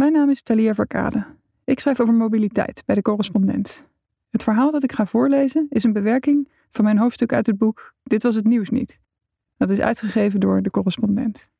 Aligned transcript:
Mijn 0.00 0.12
naam 0.12 0.30
is 0.30 0.42
Thalia 0.42 0.74
Verkade. 0.74 1.24
Ik 1.64 1.80
schrijf 1.80 2.00
over 2.00 2.14
mobiliteit 2.14 2.82
bij 2.86 2.94
de 2.94 3.02
correspondent. 3.02 3.86
Het 4.30 4.42
verhaal 4.42 4.70
dat 4.70 4.82
ik 4.82 4.92
ga 4.92 5.06
voorlezen 5.06 5.66
is 5.70 5.84
een 5.84 5.92
bewerking 5.92 6.48
van 6.70 6.84
mijn 6.84 6.98
hoofdstuk 6.98 7.32
uit 7.32 7.46
het 7.46 7.58
boek 7.58 7.94
Dit 8.02 8.22
was 8.22 8.34
het 8.34 8.44
nieuws 8.44 8.68
niet. 8.68 9.00
Dat 9.56 9.70
is 9.70 9.80
uitgegeven 9.80 10.40
door 10.40 10.62
de 10.62 10.70
correspondent. 10.70 11.50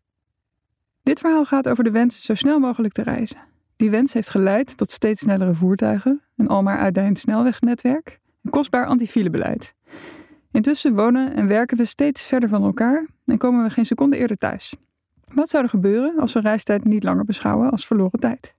Dit 1.02 1.20
verhaal 1.20 1.44
gaat 1.44 1.68
over 1.68 1.84
de 1.84 1.90
wens 1.90 2.22
zo 2.22 2.34
snel 2.34 2.58
mogelijk 2.58 2.94
te 2.94 3.02
reizen. 3.02 3.40
Die 3.76 3.90
wens 3.90 4.12
heeft 4.12 4.28
geleid 4.28 4.76
tot 4.76 4.90
steeds 4.90 5.20
snellere 5.20 5.54
voertuigen, 5.54 6.22
een 6.36 6.48
almaar 6.48 6.78
uitdijend 6.78 7.18
snelwegnetwerk 7.18 8.20
en 8.42 8.50
kostbaar 8.50 8.86
antifilebeleid. 8.86 9.74
Intussen 10.50 10.94
wonen 10.94 11.34
en 11.34 11.46
werken 11.46 11.76
we 11.76 11.84
steeds 11.84 12.26
verder 12.26 12.48
van 12.48 12.62
elkaar 12.62 13.06
en 13.24 13.38
komen 13.38 13.64
we 13.64 13.70
geen 13.70 13.86
seconde 13.86 14.16
eerder 14.16 14.38
thuis. 14.38 14.74
Wat 15.34 15.48
zou 15.48 15.62
er 15.62 15.68
gebeuren 15.68 16.18
als 16.18 16.32
we 16.32 16.40
reistijd 16.40 16.84
niet 16.84 17.02
langer 17.02 17.24
beschouwen 17.24 17.70
als 17.70 17.86
verloren 17.86 18.20
tijd? 18.20 18.54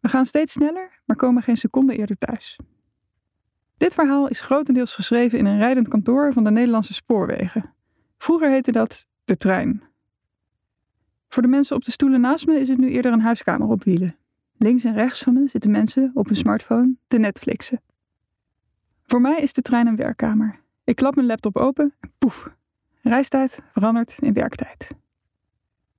We 0.00 0.08
gaan 0.08 0.24
steeds 0.24 0.52
sneller, 0.52 1.00
maar 1.04 1.16
komen 1.16 1.42
geen 1.42 1.56
seconde 1.56 1.96
eerder 1.96 2.18
thuis. 2.18 2.58
Dit 3.76 3.94
verhaal 3.94 4.28
is 4.28 4.40
grotendeels 4.40 4.94
geschreven 4.94 5.38
in 5.38 5.46
een 5.46 5.58
rijdend 5.58 5.88
kantoor 5.88 6.32
van 6.32 6.44
de 6.44 6.50
Nederlandse 6.50 6.94
spoorwegen. 6.94 7.74
Vroeger 8.18 8.50
heette 8.50 8.72
dat 8.72 9.06
de 9.24 9.36
trein. 9.36 9.82
Voor 11.28 11.42
de 11.42 11.48
mensen 11.48 11.76
op 11.76 11.84
de 11.84 11.90
stoelen 11.90 12.20
naast 12.20 12.46
me 12.46 12.60
is 12.60 12.68
het 12.68 12.78
nu 12.78 12.88
eerder 12.88 13.12
een 13.12 13.20
huiskamer 13.20 13.68
op 13.68 13.84
wielen. 13.84 14.16
Links 14.58 14.84
en 14.84 14.94
rechts 14.94 15.22
van 15.22 15.34
me 15.34 15.48
zitten 15.48 15.70
mensen 15.70 16.10
op 16.14 16.26
hun 16.26 16.36
smartphone 16.36 16.96
te 17.06 17.18
Netflixen. 17.18 17.80
Voor 19.02 19.20
mij 19.20 19.40
is 19.40 19.52
de 19.52 19.62
trein 19.62 19.86
een 19.86 19.96
werkkamer. 19.96 20.60
Ik 20.84 20.96
klap 20.96 21.14
mijn 21.14 21.26
laptop 21.26 21.56
open 21.56 21.94
en 22.00 22.12
poef, 22.18 22.50
reistijd 23.08 23.62
verandert 23.72 24.14
in 24.18 24.32
werktijd. 24.32 24.90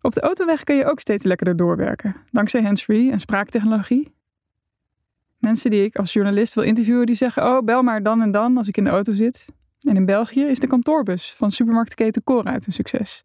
Op 0.01 0.13
de 0.13 0.21
autoweg 0.21 0.63
kun 0.63 0.75
je 0.75 0.85
ook 0.85 0.99
steeds 0.99 1.23
lekkerder 1.23 1.55
doorwerken, 1.55 2.15
dankzij 2.31 2.61
handsfree 2.61 3.11
en 3.11 3.19
spraaktechnologie. 3.19 4.15
Mensen 5.37 5.69
die 5.69 5.83
ik 5.83 5.95
als 5.95 6.13
journalist 6.13 6.53
wil 6.53 6.63
interviewen, 6.63 7.05
die 7.05 7.15
zeggen: 7.15 7.43
Oh, 7.43 7.63
bel 7.63 7.83
maar 7.83 8.03
dan 8.03 8.21
en 8.21 8.31
dan 8.31 8.57
als 8.57 8.67
ik 8.67 8.77
in 8.77 8.83
de 8.83 8.89
auto 8.89 9.13
zit. 9.13 9.45
En 9.81 9.95
in 9.95 10.05
België 10.05 10.43
is 10.43 10.59
de 10.59 10.67
kantoorbus 10.67 11.33
van 11.33 11.51
supermarktketen 11.51 12.23
Coruit 12.23 12.65
een 12.65 12.73
succes. 12.73 13.21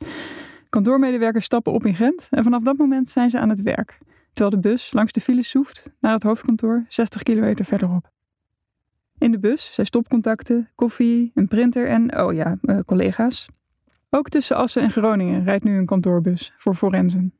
Kantoormedewerkers 0.69 1.45
stappen 1.45 1.73
op 1.73 1.87
in 1.87 1.95
Gent 1.95 2.29
en 2.31 2.43
vanaf 2.43 2.63
dat 2.63 2.77
moment 2.77 3.09
zijn 3.09 3.31
ze 3.31 3.39
aan 3.39 3.49
het 3.49 3.63
werk, 3.63 3.99
terwijl 4.33 4.63
de 4.63 4.69
bus 4.69 4.93
langs 4.93 5.13
de 5.13 5.21
files 5.21 5.51
zoeft 5.51 5.91
naar 6.01 6.13
het 6.13 6.23
hoofdkantoor 6.23 6.85
60 6.89 7.23
kilometer 7.23 7.65
verderop. 7.65 8.11
In 9.19 9.31
de 9.31 9.39
bus 9.39 9.75
zijn 9.75 9.87
stopcontacten, 9.87 10.71
koffie, 10.75 11.31
een 11.35 11.49
printer 11.49 11.89
en, 11.89 12.21
oh 12.21 12.33
ja, 12.33 12.59
uh, 12.63 12.79
collega's. 12.87 13.49
Ook 14.15 14.29
tussen 14.29 14.57
Assen 14.57 14.83
en 14.83 14.91
Groningen 14.91 15.45
rijdt 15.45 15.65
nu 15.65 15.79
een 15.79 15.87
kantoorbus 15.87 16.55
voor 16.57 16.75
forensen. 16.75 17.35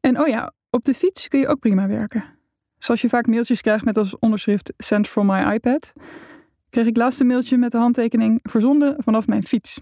En 0.00 0.20
oh 0.20 0.28
ja, 0.28 0.52
op 0.70 0.84
de 0.84 0.94
fiets 0.94 1.28
kun 1.28 1.40
je 1.40 1.48
ook 1.48 1.58
prima 1.58 1.86
werken. 1.86 2.24
Zoals 2.78 3.00
je 3.00 3.08
vaak 3.08 3.26
mailtjes 3.26 3.60
krijgt 3.60 3.84
met 3.84 3.96
als 3.96 4.18
onderschrift 4.18 4.72
Send 4.76 5.08
from 5.08 5.26
my 5.26 5.52
iPad, 5.52 5.92
kreeg 6.70 6.86
ik 6.86 6.96
laatst 6.96 7.20
een 7.20 7.26
mailtje 7.26 7.56
met 7.56 7.72
de 7.72 7.78
handtekening 7.78 8.40
verzonden 8.42 8.96
vanaf 8.98 9.26
mijn 9.26 9.42
fiets. 9.42 9.78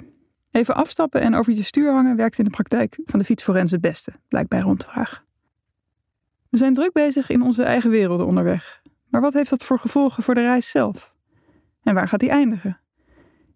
Even 0.50 0.74
afstappen 0.74 1.20
en 1.20 1.34
over 1.34 1.52
je 1.52 1.62
stuur 1.62 1.92
hangen 1.92 2.16
werkt 2.16 2.38
in 2.38 2.44
de 2.44 2.50
praktijk 2.50 2.98
van 3.04 3.19
de 3.19 3.24
fietsforens 3.24 3.70
het 3.70 3.80
beste, 3.80 4.12
blijkt 4.28 4.48
bij 4.48 4.60
rondvraag. 4.60 5.24
We 6.50 6.56
zijn 6.56 6.74
druk 6.74 6.92
bezig 6.92 7.30
in 7.30 7.42
onze 7.42 7.62
eigen 7.62 7.91
werelden 7.91 8.27
onderweg. 8.27 8.82
Maar 9.08 9.20
wat 9.20 9.32
heeft 9.32 9.50
dat 9.50 9.64
voor 9.64 9.78
gevolgen 9.78 10.22
voor 10.22 10.34
de 10.34 10.41
reis 10.41 10.70
zelf? 10.70 11.14
En 11.82 11.94
waar 11.94 12.08
gaat 12.08 12.20
die 12.20 12.30
eindigen? 12.30 12.80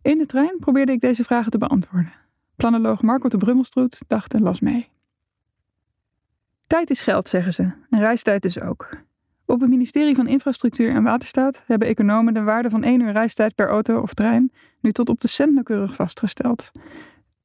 In 0.03 0.19
de 0.19 0.27
trein 0.27 0.57
probeerde 0.59 0.93
ik 0.93 1.01
deze 1.01 1.25
vragen 1.25 1.51
te 1.51 1.59
beantwoorden. 1.59 2.13
Planoloog 2.57 3.03
Marco 3.03 3.29
de 3.29 3.37
Brummelstroet 3.37 4.03
dacht 4.09 4.35
en 4.35 4.43
las 4.43 4.61
mee. 4.61 4.89
Tijd 6.67 6.91
is 6.91 7.01
geld, 7.01 7.29
zeggen 7.29 7.53
ze, 7.53 7.63
en 7.91 7.99
reistijd 7.99 8.43
dus 8.43 8.61
ook. 8.61 8.89
Op 9.45 9.61
het 9.61 9.71
ministerie 9.71 10.15
van 10.15 10.27
Infrastructuur 10.27 10.95
en 10.95 11.03
Waterstaat 11.03 11.63
hebben 11.67 11.89
economen 11.89 12.35
de 12.35 12.43
waarde 12.43 12.71
van 12.71 12.83
1 12.83 13.01
uur 13.01 13.13
reistijd 13.13 13.55
per 13.55 13.69
auto 13.69 14.01
of 14.01 14.15
trein 14.15 14.53
nu 14.81 14.93
tot 14.93 15.09
op 15.09 15.21
de 15.21 15.29
cent 15.29 15.53
nauwkeurig 15.53 15.95
vastgesteld. 15.95 16.71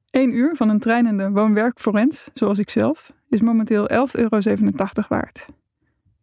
1 0.10 0.34
uur 0.34 0.56
van 0.56 0.70
een 0.70 0.80
treinende 0.80 1.32
woon-werk 1.32 1.80
forens, 1.80 2.30
zoals 2.34 2.60
ik 2.60 2.70
zelf, 2.70 3.14
is 3.30 3.42
momenteel 3.42 3.90
11,87 3.90 3.96
euro 4.12 4.40
waard. 5.08 5.48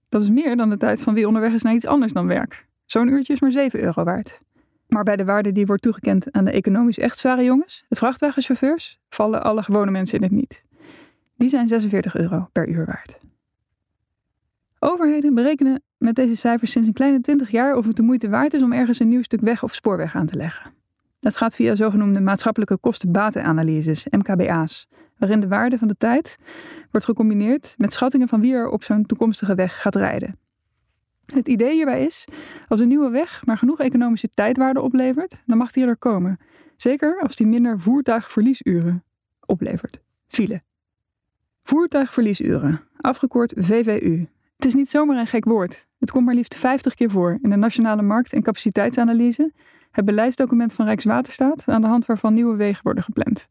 Dat 0.08 0.22
is 0.22 0.30
meer 0.30 0.56
dan 0.56 0.70
de 0.70 0.76
tijd 0.76 1.02
van 1.02 1.14
wie 1.14 1.26
onderweg 1.26 1.52
is 1.52 1.62
naar 1.62 1.74
iets 1.74 1.86
anders 1.86 2.12
dan 2.12 2.26
werk. 2.26 2.66
Zo'n 2.86 3.08
uurtje 3.08 3.32
is 3.32 3.40
maar 3.40 3.52
7 3.52 3.82
euro 3.82 4.04
waard. 4.04 4.40
Maar 4.92 5.04
bij 5.04 5.16
de 5.16 5.24
waarde 5.24 5.52
die 5.52 5.66
wordt 5.66 5.82
toegekend 5.82 6.32
aan 6.32 6.44
de 6.44 6.50
economisch 6.50 6.98
echt 6.98 7.18
zware 7.18 7.44
jongens, 7.44 7.84
de 7.88 7.96
vrachtwagenchauffeurs, 7.96 9.00
vallen 9.08 9.42
alle 9.42 9.62
gewone 9.62 9.90
mensen 9.90 10.18
in 10.18 10.22
het 10.22 10.32
niet. 10.32 10.64
Die 11.36 11.48
zijn 11.48 11.68
46 11.68 12.16
euro 12.16 12.48
per 12.52 12.68
uur 12.68 12.86
waard. 12.86 13.18
Overheden 14.78 15.34
berekenen 15.34 15.82
met 15.98 16.14
deze 16.14 16.36
cijfers 16.36 16.70
sinds 16.70 16.88
een 16.88 16.94
kleine 16.94 17.20
20 17.20 17.50
jaar 17.50 17.76
of 17.76 17.86
het 17.86 17.96
de 17.96 18.02
moeite 18.02 18.28
waard 18.28 18.54
is 18.54 18.62
om 18.62 18.72
ergens 18.72 18.98
een 18.98 19.08
nieuw 19.08 19.22
stuk 19.22 19.40
weg 19.40 19.62
of 19.62 19.74
spoorweg 19.74 20.14
aan 20.14 20.26
te 20.26 20.36
leggen. 20.36 20.72
Dat 21.20 21.36
gaat 21.36 21.56
via 21.56 21.74
zogenoemde 21.74 22.20
maatschappelijke 22.20 22.76
kosten-batenanalyses, 22.76 24.06
MKBA's, 24.10 24.88
waarin 25.18 25.40
de 25.40 25.48
waarde 25.48 25.78
van 25.78 25.88
de 25.88 25.96
tijd 25.98 26.38
wordt 26.90 27.06
gecombineerd 27.06 27.74
met 27.78 27.92
schattingen 27.92 28.28
van 28.28 28.40
wie 28.40 28.54
er 28.54 28.68
op 28.68 28.84
zo'n 28.84 29.06
toekomstige 29.06 29.54
weg 29.54 29.82
gaat 29.82 29.94
rijden. 29.94 30.38
Het 31.32 31.48
idee 31.48 31.72
hierbij 31.72 32.04
is, 32.04 32.24
als 32.68 32.80
een 32.80 32.88
nieuwe 32.88 33.10
weg 33.10 33.46
maar 33.46 33.58
genoeg 33.58 33.80
economische 33.80 34.28
tijdwaarde 34.34 34.80
oplevert, 34.80 35.42
dan 35.46 35.58
mag 35.58 35.72
die 35.72 35.86
er 35.86 35.96
komen. 35.96 36.38
Zeker 36.76 37.20
als 37.20 37.36
die 37.36 37.46
minder 37.46 37.80
voertuigverliesuren 37.80 39.04
oplevert. 39.46 40.00
File. 40.26 40.62
Voertuigverliesuren, 41.62 42.80
afgekort 43.00 43.52
VVU. 43.56 44.26
Het 44.56 44.64
is 44.64 44.74
niet 44.74 44.88
zomaar 44.88 45.18
een 45.18 45.26
gek 45.26 45.44
woord. 45.44 45.86
Het 45.98 46.10
komt 46.10 46.24
maar 46.24 46.34
liefst 46.34 46.54
50 46.54 46.94
keer 46.94 47.10
voor 47.10 47.38
in 47.42 47.50
de 47.50 47.56
Nationale 47.56 48.02
Markt- 48.02 48.32
en 48.32 48.42
Capaciteitsanalyse, 48.42 49.52
het 49.90 50.04
beleidsdocument 50.04 50.72
van 50.72 50.84
Rijkswaterstaat, 50.84 51.64
aan 51.68 51.80
de 51.80 51.86
hand 51.86 52.06
waarvan 52.06 52.32
nieuwe 52.32 52.56
wegen 52.56 52.82
worden 52.82 53.02
gepland. 53.02 53.48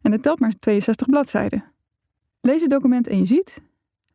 En 0.00 0.12
het 0.12 0.22
telt 0.22 0.40
maar 0.40 0.52
62 0.58 1.06
bladzijden. 1.06 1.64
Lees 2.40 2.60
het 2.60 2.70
document 2.70 3.06
en 3.06 3.18
je 3.18 3.24
ziet, 3.24 3.62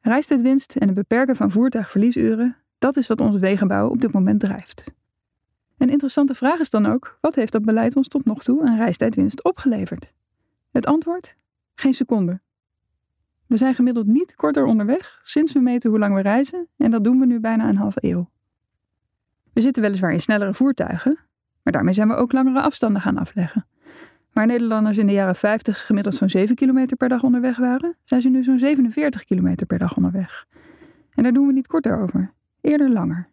reistijdwinst 0.01 0.75
en 0.75 0.87
het 0.87 0.95
beperken 0.95 1.35
van 1.35 1.51
voertuigverliesuren, 1.51 2.55
dat 2.77 2.97
is 2.97 3.07
wat 3.07 3.21
onze 3.21 3.39
wegenbouw 3.39 3.89
op 3.89 4.01
dit 4.01 4.11
moment 4.11 4.39
drijft. 4.39 4.83
Een 5.77 5.89
interessante 5.89 6.33
vraag 6.33 6.59
is 6.59 6.69
dan 6.69 6.85
ook: 6.85 7.17
wat 7.21 7.35
heeft 7.35 7.51
dat 7.51 7.65
beleid 7.65 7.95
ons 7.95 8.07
tot 8.07 8.25
nog 8.25 8.43
toe 8.43 8.65
aan 8.65 8.77
reistijdwinst 8.77 9.43
opgeleverd? 9.43 10.13
Het 10.71 10.85
antwoord: 10.85 11.35
geen 11.75 11.93
seconde. 11.93 12.39
We 13.45 13.57
zijn 13.57 13.73
gemiddeld 13.73 14.07
niet 14.07 14.35
korter 14.35 14.65
onderweg 14.65 15.19
sinds 15.23 15.53
we 15.53 15.59
meten 15.59 15.89
hoe 15.89 15.99
lang 15.99 16.15
we 16.15 16.21
reizen 16.21 16.67
en 16.77 16.91
dat 16.91 17.03
doen 17.03 17.19
we 17.19 17.25
nu 17.25 17.39
bijna 17.39 17.69
een 17.69 17.77
halve 17.77 17.99
eeuw. 18.01 18.29
We 19.53 19.61
zitten 19.61 19.81
weliswaar 19.81 20.11
in 20.11 20.21
snellere 20.21 20.53
voertuigen, 20.53 21.19
maar 21.63 21.73
daarmee 21.73 21.93
zijn 21.93 22.07
we 22.07 22.15
ook 22.15 22.31
langere 22.31 22.61
afstanden 22.61 23.01
gaan 23.01 23.17
afleggen. 23.17 23.67
Waar 24.33 24.45
Nederlanders 24.45 24.97
in 24.97 25.07
de 25.07 25.13
jaren 25.13 25.35
50 25.35 25.85
gemiddeld 25.85 26.15
zo'n 26.15 26.29
7 26.29 26.55
kilometer 26.55 26.97
per 26.97 27.09
dag 27.09 27.23
onderweg 27.23 27.57
waren, 27.57 27.95
zijn 28.03 28.21
ze 28.21 28.29
nu 28.29 28.43
zo'n 28.43 28.59
47 28.59 29.23
kilometer 29.23 29.65
per 29.65 29.79
dag 29.79 29.95
onderweg. 29.95 30.45
En 31.13 31.23
daar 31.23 31.33
doen 31.33 31.47
we 31.47 31.53
niet 31.53 31.67
korter 31.67 31.97
over, 31.97 32.33
eerder 32.67 32.89
langer. 32.89 33.29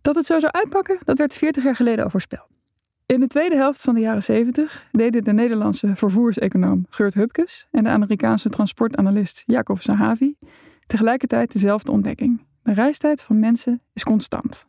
Dat 0.00 0.14
het 0.14 0.26
zo 0.26 0.38
zou 0.38 0.52
uitpakken, 0.52 0.98
dat 1.04 1.18
werd 1.18 1.34
40 1.34 1.64
jaar 1.64 1.76
geleden 1.76 2.04
al 2.04 2.10
voorspeld. 2.10 2.48
In 3.06 3.20
de 3.20 3.26
tweede 3.26 3.56
helft 3.56 3.80
van 3.80 3.94
de 3.94 4.00
jaren 4.00 4.22
70 4.22 4.88
deden 4.92 5.24
de 5.24 5.32
Nederlandse 5.32 5.96
vervoerseconoom 5.96 6.86
Geurt 6.88 7.14
Hupkes 7.14 7.66
en 7.70 7.84
de 7.84 7.90
Amerikaanse 7.90 8.48
transportanalist 8.48 9.42
Jacob 9.46 9.82
Zahavi 9.82 10.36
tegelijkertijd 10.86 11.52
dezelfde 11.52 11.92
ontdekking. 11.92 12.44
De 12.62 12.72
reistijd 12.72 13.22
van 13.22 13.38
mensen 13.38 13.80
is 13.92 14.04
constant. 14.04 14.66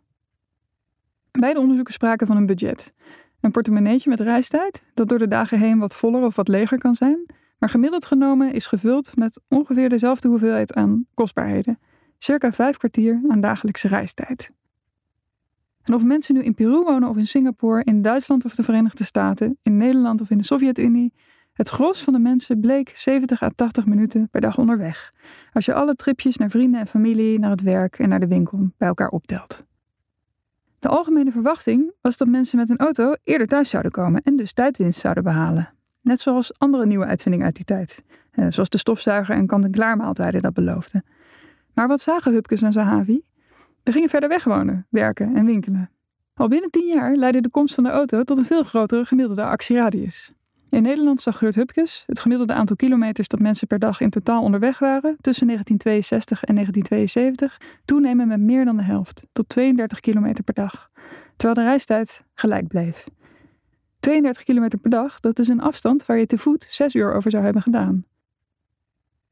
Beide 1.32 1.60
onderzoeken 1.60 1.94
spraken 1.94 2.28
van 2.28 2.38
een 2.38 2.46
budget. 2.46 2.94
Een 3.42 3.52
portemonneetje 3.52 4.10
met 4.10 4.20
reistijd, 4.20 4.86
dat 4.94 5.10
door 5.10 5.20
de 5.20 5.28
dagen 5.28 5.60
heen 5.60 5.80
wat 5.80 5.96
voller 5.96 6.24
of 6.24 6.36
wat 6.36 6.48
leger 6.48 6.78
kan 6.78 6.96
zijn, 6.96 7.26
maar 7.58 7.70
gemiddeld 7.70 8.06
genomen 8.06 8.54
is 8.54 8.68
gevuld 8.68 9.16
met 9.16 9.42
ongeveer 9.48 9.90
dezelfde 9.90 10.28
hoeveelheid 10.28 10.74
aan 10.74 11.06
kostbaarheden. 11.14 11.80
Circa 12.26 12.52
vijf 12.52 12.78
kwartier 12.78 13.22
aan 13.28 13.42
dagelijkse 13.42 13.88
reistijd. 13.88 14.52
En 15.84 15.94
of 15.94 16.04
mensen 16.04 16.36
nu 16.36 16.44
in 16.44 16.54
Peru 16.54 16.84
wonen 16.84 17.10
of 17.10 17.18
in 17.18 17.28
Singapore, 17.28 17.84
in 17.84 18.02
Duitsland 18.02 18.46
of 18.46 18.56
de 18.56 18.64
Verenigde 18.64 19.04
Staten, 19.04 19.58
in 19.62 19.78
Nederland 19.78 20.22
of 20.22 20.30
in 20.30 20.38
de 20.38 20.44
Sovjet-Unie, 20.44 21.14
het 21.54 21.70
gros 21.70 22.04
van 22.04 22.14
de 22.14 22.20
mensen 22.20 22.60
bleek 22.60 22.90
70 22.90 23.42
à 23.42 23.50
80 23.56 23.86
minuten 23.86 24.30
per 24.30 24.42
dag 24.42 24.58
onderweg. 24.58 25.14
Als 25.54 25.66
je 25.66 25.74
alle 25.74 25.96
tripjes 25.96 26.38
naar 26.38 26.50
vrienden 26.50 26.80
en 26.80 26.88
familie, 26.88 27.40
naar 27.40 27.50
het 27.50 27.62
werk 27.62 28.00
en 28.00 28.10
naar 28.10 28.20
de 28.20 28.28
winkel 28.28 28.70
bij 28.78 28.88
elkaar 28.88 29.10
optelt. 29.10 29.66
De 30.80 30.88
algemene 30.88 31.32
verwachting 31.32 31.94
was 32.02 32.18
dat 32.18 32.28
mensen 32.28 32.58
met 32.58 32.70
een 32.70 32.78
auto 32.78 33.14
eerder 33.24 33.48
thuis 33.48 33.70
zouden 33.70 33.92
komen 33.92 34.22
en 34.22 34.36
dus 34.36 34.54
tijdwinst 34.54 35.00
zouden 35.00 35.24
behalen. 35.24 35.74
Net 36.02 36.20
zoals 36.20 36.60
andere 36.60 36.86
nieuwe 36.86 37.06
uitvindingen 37.06 37.46
uit 37.46 37.56
die 37.56 37.66
tijd, 37.66 38.04
eh, 38.32 38.46
zoals 38.50 38.70
de 38.70 38.78
stofzuiger 38.78 39.36
en 39.36 39.48
kant-en-klaar 39.48 39.98
maaltijden 39.98 40.42
dat 40.42 40.54
beloofden. 40.54 41.04
Maar 41.76 41.88
wat 41.88 42.02
zagen 42.02 42.34
Hupkes 42.34 42.62
en 42.62 42.72
Zahavi? 42.72 43.22
We 43.84 43.92
gingen 43.92 44.10
verder 44.10 44.30
weg 44.30 44.44
wonen, 44.44 44.88
werken 44.90 45.36
en 45.36 45.46
winkelen. 45.46 45.90
Al 46.34 46.48
binnen 46.48 46.70
tien 46.70 46.88
jaar 46.88 47.16
leidde 47.16 47.42
de 47.42 47.50
komst 47.50 47.76
van 47.76 47.84
de 47.84 47.90
auto 47.90 48.24
tot 48.24 48.38
een 48.38 48.46
veel 48.46 48.64
grotere 48.64 49.06
gemiddelde 49.06 49.44
actieradius. 49.44 50.34
In 50.70 50.82
Nederland 50.82 51.22
zag 51.22 51.38
Geurt 51.38 51.56
Hupkes 51.56 52.04
het 52.06 52.20
gemiddelde 52.20 52.54
aantal 52.54 52.76
kilometers 52.76 53.28
dat 53.28 53.40
mensen 53.40 53.68
per 53.68 53.80
dag 53.80 54.02
in 54.02 54.10
totaal 54.10 54.42
onderweg 54.42 54.80
waren 54.80 55.18
tussen 55.22 55.48
1962 55.48 56.44
en 56.44 56.54
1972 56.54 57.82
toenemen 57.86 58.28
met 58.28 58.40
meer 58.40 58.66
dan 58.66 58.78
de 58.78 58.84
helft, 58.84 59.28
tot 59.32 59.50
32 59.50 60.00
kilometer 60.00 60.44
per 60.44 60.54
dag, 60.54 60.90
terwijl 61.36 61.60
de 61.60 61.70
reistijd 61.70 62.24
gelijk 62.34 62.68
bleef. 62.68 63.06
32 64.00 64.44
kilometer 64.44 64.80
per 64.80 64.90
dag, 64.90 65.20
dat 65.20 65.40
is 65.40 65.48
een 65.48 65.62
afstand 65.62 66.06
waar 66.06 66.18
je 66.18 66.26
te 66.26 66.38
voet 66.38 66.64
6 66.64 66.96
uur 66.96 67.14
over 67.14 67.32
zou 67.32 67.44
hebben 67.44 67.62
gedaan. 67.62 68.06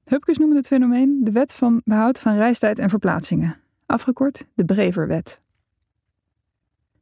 Hupkes 0.03 0.38
noemde 0.38 0.55
het 0.55 0.67
fenomeen 0.67 1.23
de 1.23 1.31
wet 1.31 1.53
van 1.53 1.81
behoud 1.85 2.19
van 2.19 2.35
reistijd 2.35 2.79
en 2.79 2.89
verplaatsingen, 2.89 3.57
afgekort 3.85 4.47
de 4.53 4.65
Breverwet. 4.65 5.41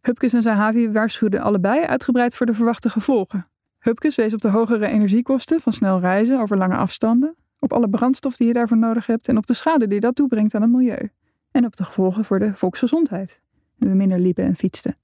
Hupkes 0.02 0.34
en 0.34 0.42
Zahavi 0.42 0.92
waarschuwden 0.92 1.42
allebei 1.42 1.86
uitgebreid 1.86 2.36
voor 2.36 2.46
de 2.46 2.54
verwachte 2.54 2.90
gevolgen. 2.90 3.48
Hupkes 3.80 4.16
wees 4.16 4.34
op 4.34 4.42
de 4.42 4.50
hogere 4.50 4.88
energiekosten 4.88 5.62
van 5.62 5.74
snel 5.74 6.00
reizen 6.00 6.40
over 6.40 6.58
lange 6.58 6.76
afstanden, 6.76 7.36
op 7.60 7.74
alle 7.74 7.90
brandstof 7.90 8.38
die 8.38 8.48
je 8.48 8.54
daarvoor 8.54 8.78
nodig 8.78 9.06
hebt 9.06 9.28
en 9.28 9.38
op 9.38 9.46
de 9.46 9.54
schade 9.54 9.88
die 9.88 10.00
dat 10.00 10.16
toebrengt 10.16 10.56
aan 10.56 10.62
het 10.62 10.72
milieu. 10.72 11.10
En 11.52 11.66
op 11.66 11.76
de 11.76 11.84
gevolgen 11.84 12.26
voor 12.26 12.40
de 12.40 12.56
volksgezondheid, 12.56 13.42
nu 13.78 13.90
we 13.90 13.96
minder 13.96 14.20
liepen 14.20 14.44
en 14.44 14.56
fietsten. 14.56 14.96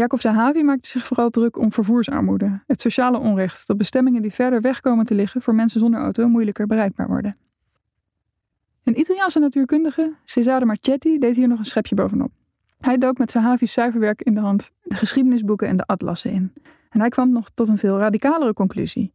Jacob 0.00 0.20
Zahavi 0.20 0.62
maakte 0.62 0.88
zich 0.88 1.06
vooral 1.06 1.30
druk 1.30 1.58
om 1.58 1.72
vervoersarmoede, 1.72 2.62
het 2.66 2.80
sociale 2.80 3.18
onrecht 3.18 3.66
dat 3.66 3.76
bestemmingen 3.76 4.22
die 4.22 4.32
verder 4.32 4.60
weg 4.60 4.80
komen 4.80 5.04
te 5.04 5.14
liggen 5.14 5.42
voor 5.42 5.54
mensen 5.54 5.80
zonder 5.80 6.00
auto 6.00 6.28
moeilijker 6.28 6.66
bereikbaar 6.66 7.08
worden. 7.08 7.36
Een 8.84 8.98
Italiaanse 8.98 9.38
natuurkundige, 9.38 10.14
Cesare 10.24 10.64
Marchetti, 10.64 11.18
deed 11.18 11.36
hier 11.36 11.48
nog 11.48 11.58
een 11.58 11.64
schepje 11.64 11.94
bovenop. 11.94 12.32
Hij 12.78 12.98
dook 12.98 13.18
met 13.18 13.30
Zahavi's 13.30 13.72
cijferwerk 13.72 14.22
in 14.22 14.34
de 14.34 14.40
hand 14.40 14.70
de 14.82 14.96
geschiedenisboeken 14.96 15.68
en 15.68 15.76
de 15.76 15.86
atlassen 15.86 16.30
in. 16.30 16.52
En 16.90 17.00
hij 17.00 17.08
kwam 17.08 17.32
nog 17.32 17.50
tot 17.54 17.68
een 17.68 17.78
veel 17.78 17.98
radicalere 17.98 18.52
conclusie. 18.52 19.12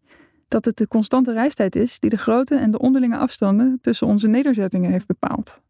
Dat 0.48 0.66
het 0.66 0.78
de 0.78 0.88
constante 0.88 1.32
reistijd 1.32 1.76
is 1.76 2.00
die 2.00 2.10
de 2.10 2.18
grote 2.18 2.56
en 2.56 2.72
de 2.72 2.80
onderlinge 2.80 3.18
afstanden 3.18 3.78
tussen 3.82 4.08
onze 4.08 4.28
nederzettingen 4.28 4.92
heeft 4.92 5.08
bepaald. 5.08 5.62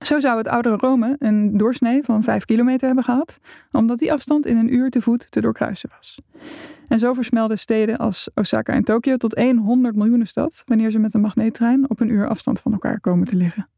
Zo 0.00 0.20
zou 0.20 0.38
het 0.38 0.48
oude 0.48 0.68
Rome 0.68 1.16
een 1.18 1.56
doorsnee 1.56 2.02
van 2.02 2.22
5 2.22 2.44
kilometer 2.44 2.86
hebben 2.86 3.04
gehad, 3.04 3.38
omdat 3.72 3.98
die 3.98 4.12
afstand 4.12 4.46
in 4.46 4.56
een 4.56 4.74
uur 4.74 4.90
te 4.90 5.00
voet 5.00 5.30
te 5.30 5.40
doorkruisen 5.40 5.90
was. 5.96 6.20
En 6.88 6.98
zo 6.98 7.12
versmelden 7.12 7.58
steden 7.58 7.96
als 7.96 8.30
Osaka 8.34 8.72
en 8.72 8.84
Tokio 8.84 9.16
tot 9.16 9.38
100 9.38 9.96
miljoenen 9.96 10.26
stad 10.26 10.62
wanneer 10.66 10.90
ze 10.90 10.98
met 10.98 11.14
een 11.14 11.20
magneettrein 11.20 11.90
op 11.90 12.00
een 12.00 12.08
uur 12.08 12.28
afstand 12.28 12.60
van 12.60 12.72
elkaar 12.72 13.00
komen 13.00 13.26
te 13.26 13.36
liggen. 13.36 13.68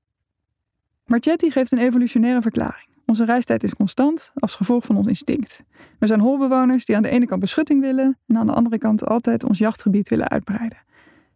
Marchetti 1.07 1.51
geeft 1.51 1.73
een 1.73 1.79
evolutionaire 1.79 2.43
verklaring. 2.43 2.89
Onze 3.07 3.25
reistijd 3.25 3.65
is 3.65 3.75
constant 3.75 4.33
als 4.35 4.55
gevolg 4.55 4.85
van 4.85 4.97
ons 4.97 5.07
instinct. 5.07 5.63
We 5.99 6.07
zijn 6.07 6.21
holbewoners 6.21 6.85
die 6.85 6.97
aan 6.97 7.03
de 7.03 7.09
ene 7.09 7.27
kant 7.27 7.41
beschutting 7.41 7.81
willen 7.81 8.19
en 8.27 8.37
aan 8.37 8.47
de 8.47 8.53
andere 8.53 8.79
kant 8.79 9.07
altijd 9.07 9.45
ons 9.45 9.59
jachtgebied 9.59 10.09
willen 10.09 10.29
uitbreiden. 10.29 10.79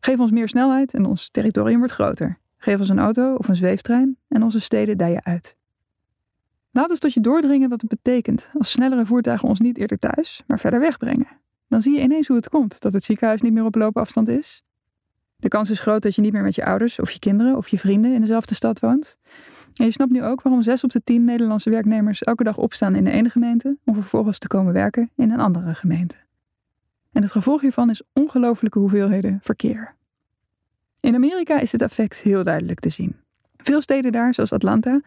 Geef 0.00 0.19
ons 0.19 0.31
meer 0.31 0.49
snelheid 0.49 0.94
en 0.94 1.05
ons 1.05 1.29
territorium 1.31 1.79
wordt 1.79 1.93
groter. 1.93 2.38
Geef 2.67 2.79
ons 2.79 2.89
een 2.89 2.99
auto 2.99 3.35
of 3.35 3.49
een 3.49 3.57
zweeftrein 3.57 4.17
en 4.29 4.43
onze 4.43 4.61
steden 4.61 4.99
dijen 4.99 5.25
uit. 5.25 5.57
Laat 6.71 6.91
ons 6.91 6.99
tot 6.99 7.13
je 7.13 7.21
doordringen 7.21 7.69
wat 7.69 7.81
het 7.81 7.91
betekent 7.91 8.51
als 8.59 8.71
snellere 8.71 9.07
voertuigen 9.07 9.49
ons 9.49 9.61
niet 9.61 9.79
eerder 9.79 9.99
thuis, 9.99 10.43
maar 10.47 10.59
verder 10.59 10.81
wegbrengen. 10.81 11.29
Dan 11.69 11.83
zie 11.83 11.95
je 11.95 12.01
ineens 12.01 12.27
hoe 12.27 12.37
het 12.37 12.49
komt 12.49 12.81
dat 12.81 12.93
het 12.93 13.05
ziekenhuis 13.05 13.41
niet 13.41 13.53
meer 13.53 13.65
op 13.65 13.75
loopafstand 13.75 14.29
is. 14.29 14.63
De 15.37 15.49
kans 15.49 15.71
is 15.71 15.81
groot 15.81 16.03
dat 16.03 16.15
je 16.15 16.21
niet 16.21 16.33
meer 16.33 16.43
met 16.43 16.55
je 16.55 16.65
ouders 16.65 17.01
of 17.01 17.11
je 17.11 17.19
kinderen 17.19 17.57
of 17.57 17.69
je 17.69 17.79
vrienden 17.79 18.15
in 18.15 18.21
dezelfde 18.21 18.55
stad 18.55 18.81
woont. 18.81 19.17
En 19.75 19.85
je 19.85 19.93
snapt 19.93 20.12
nu 20.12 20.25
ook 20.25 20.43
waarom 20.43 20.62
zes 20.62 20.85
op 20.85 20.91
de 20.91 21.03
tien 21.05 21.25
Nederlandse 21.25 21.71
werknemers 21.71 22.23
elke 22.23 22.45
dag 22.45 22.57
opstaan 22.59 22.95
in 22.95 23.05
de 23.05 23.11
ene 23.11 23.31
gemeente 23.31 23.77
om 23.85 23.95
vervolgens 23.95 24.39
te 24.39 24.49
komen 24.49 24.73
werken 24.73 25.11
in 25.17 25.31
een 25.31 25.41
andere 25.41 25.75
gemeente. 25.75 26.17
En 27.12 27.23
het 27.23 27.33
gevolg 27.33 27.61
hiervan 27.61 27.91
is 27.91 28.03
ongelofelijke 28.12 28.79
hoeveelheden 28.79 29.39
verkeer. 29.43 29.96
In 31.01 31.15
Amerika 31.15 31.59
is 31.59 31.71
dit 31.71 31.83
effect 31.83 32.17
heel 32.17 32.45
duidelijk 32.45 32.81
te 32.81 32.89
zien. 32.89 33.17
Veel 33.57 33.81
steden 33.81 34.13
daar, 34.13 34.35
zoals 34.35 34.53
Atlanta, 34.53 35.01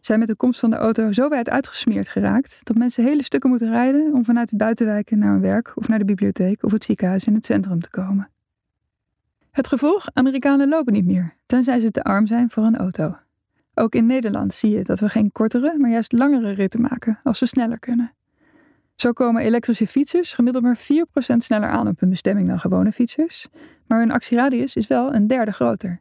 zijn 0.00 0.18
met 0.18 0.28
de 0.28 0.36
komst 0.36 0.60
van 0.60 0.70
de 0.70 0.76
auto 0.76 1.12
zo 1.12 1.28
wijd 1.28 1.48
uitgesmeerd 1.48 2.08
geraakt 2.08 2.60
dat 2.62 2.76
mensen 2.76 3.04
hele 3.04 3.22
stukken 3.22 3.50
moeten 3.50 3.70
rijden 3.70 4.12
om 4.12 4.24
vanuit 4.24 4.48
de 4.48 4.56
buitenwijken 4.56 5.18
naar 5.18 5.32
hun 5.32 5.40
werk 5.40 5.72
of 5.74 5.88
naar 5.88 5.98
de 5.98 6.04
bibliotheek 6.04 6.62
of 6.64 6.72
het 6.72 6.84
ziekenhuis 6.84 7.24
in 7.24 7.34
het 7.34 7.44
centrum 7.44 7.80
te 7.80 7.90
komen. 7.90 8.30
Het 9.50 9.68
gevolg: 9.68 10.06
Amerikanen 10.12 10.68
lopen 10.68 10.92
niet 10.92 11.06
meer, 11.06 11.34
tenzij 11.46 11.80
ze 11.80 11.90
te 11.90 12.02
arm 12.02 12.26
zijn 12.26 12.50
voor 12.50 12.64
een 12.64 12.76
auto. 12.76 13.16
Ook 13.74 13.94
in 13.94 14.06
Nederland 14.06 14.54
zie 14.54 14.70
je 14.76 14.84
dat 14.84 15.00
we 15.00 15.08
geen 15.08 15.32
kortere, 15.32 15.78
maar 15.78 15.90
juist 15.90 16.12
langere 16.12 16.50
ritten 16.50 16.80
maken 16.80 17.20
als 17.22 17.40
we 17.40 17.46
sneller 17.46 17.78
kunnen. 17.78 18.12
Zo 18.96 19.12
komen 19.12 19.42
elektrische 19.42 19.86
fietsers 19.86 20.34
gemiddeld 20.34 20.64
maar 20.64 20.78
4% 20.78 21.36
sneller 21.36 21.68
aan 21.68 21.88
op 21.88 22.00
hun 22.00 22.10
bestemming 22.10 22.48
dan 22.48 22.60
gewone 22.60 22.92
fietsers, 22.92 23.48
maar 23.86 23.98
hun 23.98 24.10
actieradius 24.10 24.76
is 24.76 24.86
wel 24.86 25.14
een 25.14 25.26
derde 25.26 25.52
groter. 25.52 26.00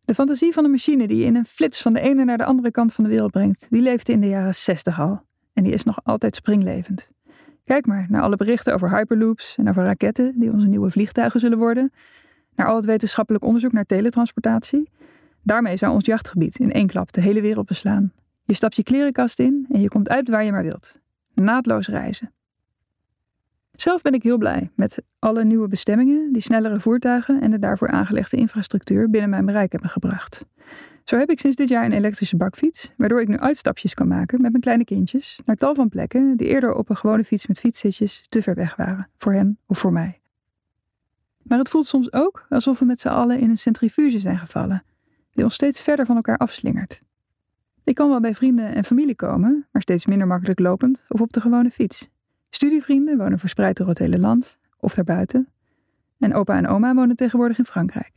De 0.00 0.14
fantasie 0.14 0.52
van 0.52 0.64
een 0.64 0.70
machine 0.70 1.08
die 1.08 1.16
je 1.16 1.24
in 1.24 1.36
een 1.36 1.46
flits 1.46 1.82
van 1.82 1.92
de 1.92 2.00
ene 2.00 2.24
naar 2.24 2.38
de 2.38 2.44
andere 2.44 2.70
kant 2.70 2.92
van 2.92 3.04
de 3.04 3.10
wereld 3.10 3.30
brengt, 3.30 3.66
die 3.70 3.82
leefde 3.82 4.12
in 4.12 4.20
de 4.20 4.28
jaren 4.28 4.54
60 4.54 5.00
al. 5.00 5.22
En 5.52 5.62
die 5.62 5.72
is 5.72 5.84
nog 5.84 6.00
altijd 6.04 6.34
springlevend. 6.34 7.10
Kijk 7.64 7.86
maar 7.86 8.06
naar 8.08 8.22
alle 8.22 8.36
berichten 8.36 8.74
over 8.74 8.90
hyperloops 8.90 9.56
en 9.58 9.68
over 9.68 9.82
raketten 9.82 10.34
die 10.38 10.52
onze 10.52 10.66
nieuwe 10.66 10.90
vliegtuigen 10.90 11.40
zullen 11.40 11.58
worden, 11.58 11.92
naar 12.54 12.66
al 12.66 12.76
het 12.76 12.84
wetenschappelijk 12.84 13.44
onderzoek 13.44 13.72
naar 13.72 13.84
teletransportatie 13.84 14.90
Daarmee 15.44 15.76
zou 15.76 15.92
ons 15.92 16.06
jachtgebied 16.06 16.58
in 16.58 16.72
één 16.72 16.86
klap 16.86 17.12
de 17.12 17.20
hele 17.20 17.40
wereld 17.40 17.66
beslaan. 17.66 18.12
Je 18.44 18.54
stapt 18.54 18.76
je 18.76 18.82
klerenkast 18.82 19.38
in 19.38 19.66
en 19.70 19.80
je 19.80 19.88
komt 19.88 20.08
uit 20.08 20.28
waar 20.28 20.44
je 20.44 20.52
maar 20.52 20.62
wilt. 20.62 21.02
Naadloos 21.34 21.86
reizen. 21.86 22.32
Zelf 23.72 24.02
ben 24.02 24.12
ik 24.12 24.22
heel 24.22 24.38
blij 24.38 24.70
met 24.76 25.02
alle 25.18 25.44
nieuwe 25.44 25.68
bestemmingen 25.68 26.32
die 26.32 26.42
snellere 26.42 26.80
voertuigen 26.80 27.40
en 27.40 27.50
de 27.50 27.58
daarvoor 27.58 27.88
aangelegde 27.88 28.36
infrastructuur 28.36 29.10
binnen 29.10 29.30
mijn 29.30 29.46
bereik 29.46 29.72
hebben 29.72 29.90
gebracht. 29.90 30.44
Zo 31.04 31.18
heb 31.18 31.30
ik 31.30 31.40
sinds 31.40 31.56
dit 31.56 31.68
jaar 31.68 31.84
een 31.84 31.92
elektrische 31.92 32.36
bakfiets, 32.36 32.92
waardoor 32.96 33.20
ik 33.20 33.28
nu 33.28 33.38
uitstapjes 33.38 33.94
kan 33.94 34.08
maken 34.08 34.40
met 34.40 34.50
mijn 34.50 34.62
kleine 34.62 34.84
kindjes 34.84 35.40
naar 35.44 35.56
tal 35.56 35.74
van 35.74 35.88
plekken 35.88 36.36
die 36.36 36.46
eerder 36.46 36.74
op 36.74 36.90
een 36.90 36.96
gewone 36.96 37.24
fiets 37.24 37.46
met 37.46 37.60
fietszitjes 37.60 38.24
te 38.28 38.42
ver 38.42 38.54
weg 38.54 38.76
waren, 38.76 39.08
voor 39.16 39.32
hen 39.32 39.58
of 39.66 39.78
voor 39.78 39.92
mij. 39.92 40.20
Maar 41.42 41.58
het 41.58 41.68
voelt 41.68 41.86
soms 41.86 42.12
ook 42.12 42.46
alsof 42.48 42.78
we 42.78 42.84
met 42.84 43.00
z'n 43.00 43.08
allen 43.08 43.38
in 43.38 43.50
een 43.50 43.58
centrifuge 43.58 44.18
zijn 44.18 44.38
gevallen 44.38 44.84
die 45.30 45.44
ons 45.44 45.54
steeds 45.54 45.80
verder 45.80 46.06
van 46.06 46.16
elkaar 46.16 46.36
afslingert. 46.36 47.02
Ik 47.84 47.94
kan 47.94 48.08
wel 48.08 48.20
bij 48.20 48.34
vrienden 48.34 48.74
en 48.74 48.84
familie 48.84 49.14
komen, 49.14 49.66
maar 49.72 49.82
steeds 49.82 50.06
minder 50.06 50.26
makkelijk 50.26 50.58
lopend 50.58 51.04
of 51.08 51.20
op 51.20 51.32
de 51.32 51.40
gewone 51.40 51.70
fiets. 51.70 52.08
Studievrienden 52.50 53.18
wonen 53.18 53.38
verspreid 53.38 53.76
door 53.76 53.88
het 53.88 53.98
hele 53.98 54.18
land 54.18 54.58
of 54.78 54.94
daarbuiten. 54.94 55.48
En 56.18 56.34
opa 56.34 56.56
en 56.56 56.66
oma 56.66 56.94
wonen 56.94 57.16
tegenwoordig 57.16 57.58
in 57.58 57.64
Frankrijk. 57.64 58.12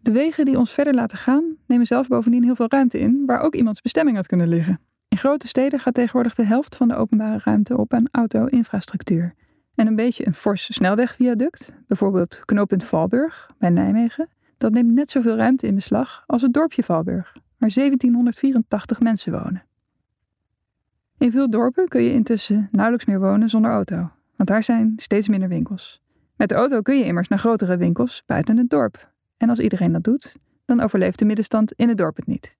De 0.00 0.12
wegen 0.12 0.44
die 0.44 0.58
ons 0.58 0.72
verder 0.72 0.94
laten 0.94 1.18
gaan, 1.18 1.56
nemen 1.66 1.86
zelf 1.86 2.08
bovendien 2.08 2.42
heel 2.44 2.54
veel 2.54 2.68
ruimte 2.68 2.98
in 2.98 3.22
waar 3.26 3.40
ook 3.40 3.54
iemands 3.54 3.80
bestemming 3.80 4.16
had 4.16 4.26
kunnen 4.26 4.48
liggen. 4.48 4.80
In 5.08 5.16
grote 5.16 5.48
steden 5.48 5.80
gaat 5.80 5.94
tegenwoordig 5.94 6.34
de 6.34 6.44
helft 6.44 6.76
van 6.76 6.88
de 6.88 6.94
openbare 6.94 7.40
ruimte 7.44 7.76
op 7.76 7.92
aan 7.92 8.08
auto-infrastructuur. 8.10 9.34
En 9.74 9.86
een 9.86 9.96
beetje 9.96 10.26
een 10.26 10.34
fors 10.34 10.74
snelwegviaduct, 10.74 11.74
bijvoorbeeld 11.86 12.42
knooppunt 12.44 12.84
Valburg 12.84 13.50
bij 13.58 13.70
Nijmegen, 13.70 14.28
dat 14.58 14.72
neemt 14.72 14.92
net 14.92 15.10
zoveel 15.10 15.36
ruimte 15.36 15.66
in 15.66 15.74
beslag 15.74 16.24
als 16.26 16.42
het 16.42 16.52
dorpje 16.52 16.82
Valburg, 16.82 17.36
waar 17.64 17.72
1784 17.72 19.00
mensen 19.00 19.32
wonen. 19.32 19.64
In 21.18 21.30
veel 21.30 21.50
dorpen 21.50 21.88
kun 21.88 22.02
je 22.02 22.12
intussen 22.12 22.68
nauwelijks 22.70 23.06
meer 23.06 23.20
wonen 23.20 23.48
zonder 23.48 23.70
auto, 23.70 24.10
want 24.36 24.48
daar 24.48 24.64
zijn 24.64 24.92
steeds 24.96 25.28
minder 25.28 25.48
winkels. 25.48 26.02
Met 26.36 26.48
de 26.48 26.54
auto 26.54 26.80
kun 26.80 26.98
je 26.98 27.04
immers 27.04 27.28
naar 27.28 27.38
grotere 27.38 27.76
winkels 27.76 28.22
buiten 28.26 28.56
het 28.56 28.70
dorp. 28.70 29.12
En 29.36 29.48
als 29.48 29.58
iedereen 29.58 29.92
dat 29.92 30.04
doet, 30.04 30.36
dan 30.64 30.80
overleeft 30.80 31.18
de 31.18 31.24
middenstand 31.24 31.72
in 31.72 31.88
het 31.88 31.98
dorp 31.98 32.16
het 32.16 32.26
niet. 32.26 32.56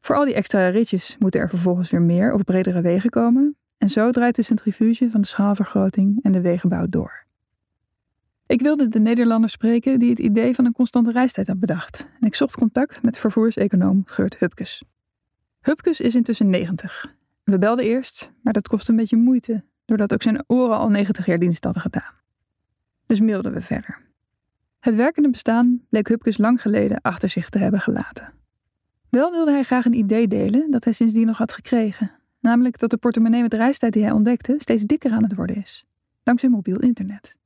Voor 0.00 0.16
al 0.16 0.24
die 0.24 0.34
extra 0.34 0.68
ritjes 0.68 1.16
moeten 1.18 1.40
er 1.40 1.48
vervolgens 1.48 1.90
weer 1.90 2.02
meer 2.02 2.32
of 2.32 2.44
bredere 2.44 2.80
wegen 2.80 3.10
komen, 3.10 3.56
en 3.78 3.88
zo 3.88 4.10
draait 4.10 4.36
de 4.36 4.42
centrifuge 4.42 5.10
van 5.10 5.20
de 5.20 5.26
schaalvergroting 5.26 6.22
en 6.22 6.32
de 6.32 6.40
wegenbouw 6.40 6.86
door. 6.88 7.25
Ik 8.46 8.60
wilde 8.60 8.88
de 8.88 9.00
Nederlander 9.00 9.50
spreken 9.50 9.98
die 9.98 10.10
het 10.10 10.18
idee 10.18 10.54
van 10.54 10.64
een 10.64 10.72
constante 10.72 11.10
reistijd 11.10 11.46
had 11.46 11.60
bedacht. 11.60 12.08
En 12.20 12.26
ik 12.26 12.34
zocht 12.34 12.56
contact 12.56 13.02
met 13.02 13.18
vervoerseconoom 13.18 14.02
Geurt 14.04 14.38
Hupkes. 14.38 14.82
Hupkes 15.60 16.00
is 16.00 16.14
intussen 16.14 16.50
90. 16.50 17.14
We 17.44 17.58
belden 17.58 17.84
eerst, 17.84 18.32
maar 18.42 18.52
dat 18.52 18.68
kostte 18.68 18.90
een 18.90 18.96
beetje 18.96 19.16
moeite, 19.16 19.64
doordat 19.84 20.12
ook 20.12 20.22
zijn 20.22 20.44
oren 20.46 20.76
al 20.76 20.88
90 20.88 21.26
jaar 21.26 21.38
dienst 21.38 21.64
hadden 21.64 21.82
gedaan. 21.82 22.14
Dus 23.06 23.20
mailden 23.20 23.52
we 23.52 23.60
verder. 23.60 23.98
Het 24.80 24.94
werkende 24.94 25.30
bestaan 25.30 25.82
bleek 25.88 26.08
Hupkes 26.08 26.38
lang 26.38 26.60
geleden 26.60 27.00
achter 27.00 27.28
zich 27.28 27.48
te 27.48 27.58
hebben 27.58 27.80
gelaten. 27.80 28.32
Wel 29.10 29.30
wilde 29.30 29.50
hij 29.50 29.62
graag 29.62 29.84
een 29.84 29.98
idee 29.98 30.28
delen 30.28 30.70
dat 30.70 30.84
hij 30.84 30.92
sindsdien 30.92 31.26
nog 31.26 31.38
had 31.38 31.52
gekregen, 31.52 32.12
namelijk 32.40 32.78
dat 32.78 32.90
de 32.90 32.96
portemonnee 32.96 33.42
met 33.42 33.54
reistijd 33.54 33.92
die 33.92 34.02
hij 34.02 34.12
ontdekte 34.12 34.54
steeds 34.58 34.82
dikker 34.82 35.10
aan 35.10 35.22
het 35.22 35.34
worden 35.34 35.56
is, 35.56 35.84
dankzij 36.22 36.48
mobiel 36.48 36.78
internet. 36.78 37.36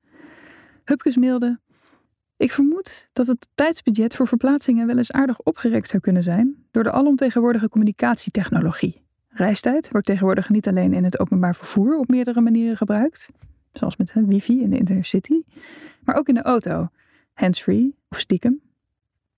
Hupkes 0.90 1.16
mailde. 1.16 1.60
Ik 2.36 2.52
vermoed 2.52 3.08
dat 3.12 3.26
het 3.26 3.48
tijdsbudget 3.54 4.14
voor 4.14 4.26
verplaatsingen 4.26 4.86
wel 4.86 4.96
eens 4.96 5.12
aardig 5.12 5.40
opgerekt 5.40 5.88
zou 5.88 6.02
kunnen 6.02 6.22
zijn 6.22 6.56
door 6.70 6.82
de 6.82 6.90
alomtegenwoordige 6.90 7.68
communicatietechnologie. 7.68 9.02
Reistijd 9.28 9.90
wordt 9.90 10.06
tegenwoordig 10.06 10.48
niet 10.48 10.68
alleen 10.68 10.92
in 10.92 11.04
het 11.04 11.20
openbaar 11.20 11.54
vervoer 11.54 11.98
op 11.98 12.08
meerdere 12.08 12.40
manieren 12.40 12.76
gebruikt. 12.76 13.30
zoals 13.72 13.96
met 13.96 14.12
wifi 14.14 14.62
in 14.62 14.70
de 14.70 14.78
intercity, 14.78 15.42
maar 16.04 16.16
ook 16.16 16.28
in 16.28 16.34
de 16.34 16.42
auto, 16.42 16.88
handsfree 17.32 17.96
of 18.08 18.18
stiekem. 18.18 18.60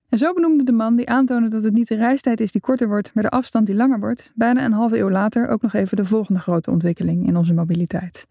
En 0.09 0.19
zo 0.19 0.33
benoemde 0.33 0.65
de 0.65 0.73
man 0.73 0.97
die 0.97 1.09
aantoonde 1.09 1.49
dat 1.49 1.63
het 1.63 1.75
niet 1.75 1.89
de 1.89 1.95
reistijd 1.95 2.41
is 2.41 2.53
die 2.53 2.61
korter 2.61 2.89
wordt, 2.89 3.15
maar 3.15 3.23
de 3.23 3.31
afstand 3.31 3.67
die 3.67 3.75
langer 3.75 4.01
wordt, 4.01 4.33
bijna 4.35 4.65
een 4.65 4.73
halve 4.73 4.99
eeuw 4.99 5.11
later 5.11 5.49
ook 5.49 5.63
nog 5.63 5.73
even 5.73 5.97
de 5.97 6.05
volgende 6.05 6.41
grote 6.41 6.71
ontwikkeling 6.71 7.27
in 7.27 7.37
onze 7.37 7.53
mobiliteit. 7.53 8.27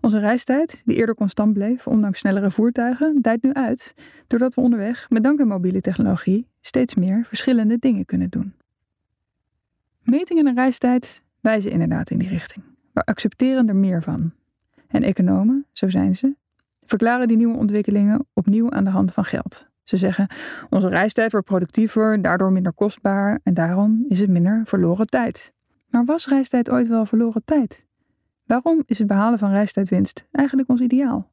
Onze 0.00 0.18
reistijd, 0.18 0.82
die 0.84 0.96
eerder 0.96 1.14
constant 1.14 1.52
bleef, 1.52 1.86
ondanks 1.86 2.18
snellere 2.18 2.50
voertuigen, 2.50 3.20
dijt 3.20 3.42
nu 3.42 3.52
uit, 3.52 3.94
doordat 4.26 4.54
we 4.54 4.60
onderweg, 4.60 5.10
met 5.10 5.22
dank 5.22 5.40
aan 5.40 5.48
mobiele 5.48 5.80
technologie, 5.80 6.46
steeds 6.60 6.94
meer 6.94 7.24
verschillende 7.24 7.78
dingen 7.78 8.04
kunnen 8.04 8.30
doen. 8.30 8.54
Metingen 10.02 10.44
naar 10.44 10.54
reistijd 10.54 11.22
wijzen 11.40 11.70
inderdaad 11.70 12.10
in 12.10 12.18
die 12.18 12.28
richting. 12.28 12.64
We 12.92 13.04
accepteren 13.04 13.68
er 13.68 13.76
meer 13.76 14.02
van. 14.02 14.32
En 14.88 15.02
economen, 15.02 15.66
zo 15.72 15.88
zijn 15.88 16.16
ze, 16.16 16.36
verklaren 16.84 17.28
die 17.28 17.36
nieuwe 17.36 17.56
ontwikkelingen 17.56 18.26
opnieuw 18.32 18.70
aan 18.70 18.84
de 18.84 18.90
hand 18.90 19.12
van 19.12 19.24
geld. 19.24 19.68
Ze 19.82 19.96
zeggen: 19.96 20.28
onze 20.70 20.88
reistijd 20.88 21.32
wordt 21.32 21.46
productiever, 21.46 22.22
daardoor 22.22 22.52
minder 22.52 22.72
kostbaar 22.72 23.40
en 23.42 23.54
daarom 23.54 24.04
is 24.08 24.18
het 24.18 24.30
minder 24.30 24.62
verloren 24.64 25.06
tijd. 25.06 25.52
Maar 25.88 26.04
was 26.04 26.26
reistijd 26.26 26.70
ooit 26.70 26.88
wel 26.88 27.06
verloren 27.06 27.42
tijd? 27.44 27.87
Waarom 28.48 28.82
is 28.86 28.98
het 28.98 29.06
behalen 29.06 29.38
van 29.38 29.50
reistijdwinst 29.50 30.26
eigenlijk 30.32 30.68
ons 30.68 30.80
ideaal? 30.80 31.30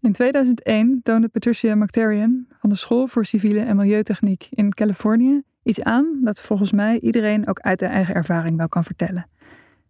In 0.00 0.12
2001 0.12 1.00
toonde 1.02 1.28
Patricia 1.28 1.74
McTarian 1.74 2.46
van 2.58 2.70
de 2.70 2.76
School 2.76 3.06
voor 3.06 3.24
Civiele 3.24 3.60
en 3.60 3.76
Milieutechniek 3.76 4.46
in 4.50 4.74
Californië 4.74 5.42
iets 5.62 5.82
aan 5.82 6.20
dat 6.22 6.42
volgens 6.42 6.72
mij 6.72 7.00
iedereen 7.00 7.48
ook 7.48 7.60
uit 7.60 7.78
de 7.78 7.86
eigen 7.86 8.14
ervaring 8.14 8.56
wel 8.56 8.68
kan 8.68 8.84
vertellen. 8.84 9.26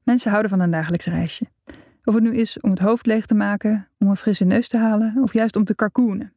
Mensen 0.02 0.30
houden 0.30 0.50
van 0.50 0.60
een 0.60 0.70
dagelijks 0.70 1.06
reisje. 1.06 1.46
Of 2.04 2.14
het 2.14 2.22
nu 2.22 2.36
is 2.36 2.60
om 2.60 2.70
het 2.70 2.78
hoofd 2.78 3.06
leeg 3.06 3.26
te 3.26 3.34
maken, 3.34 3.88
om 3.98 4.08
een 4.08 4.16
frisse 4.16 4.44
neus 4.44 4.68
te 4.68 4.78
halen 4.78 5.22
of 5.22 5.32
juist 5.32 5.56
om 5.56 5.64
te 5.64 5.74
karkoenen. 5.74 6.32